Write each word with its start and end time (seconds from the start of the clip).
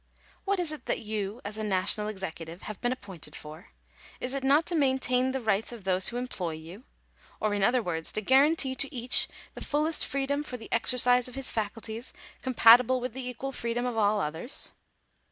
"What 0.45 0.59
is 0.59 0.71
it 0.71 0.87
that 0.87 1.01
you> 1.01 1.41
as 1.45 1.59
a 1.59 1.63
national 1.63 2.07
executive, 2.07 2.63
have 2.63 2.81
been 2.81 2.91
appointed 2.91 3.35
for? 3.35 3.67
Is 4.19 4.33
it 4.33 4.43
not 4.43 4.65
to 4.65 4.75
maintain 4.75 5.29
the 5.31 5.39
rights 5.39 5.71
of 5.71 5.83
those 5.83 6.07
who 6.07 6.17
employ 6.17 6.53
you; 6.53 6.85
or, 7.39 7.53
in 7.53 7.61
other 7.61 7.83
words, 7.83 8.11
to 8.13 8.21
guarantee 8.21 8.73
to 8.73 8.91
each 8.91 9.27
the 9.53 9.63
fullest 9.63 10.07
freedom 10.07 10.43
for 10.43 10.57
the 10.57 10.69
exercise 10.71 11.27
of 11.27 11.35
his 11.35 11.51
faculties 11.51 12.13
compatible 12.41 12.99
with 12.99 13.13
the 13.13 13.27
equal 13.29 13.51
freedom 13.51 13.85
of 13.85 13.95
all 13.95 14.19
others 14.19 14.73